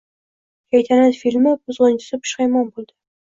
[0.75, 2.93] “Shaytanat” filmi “buzgʻunchisi” pushaymon boʻldi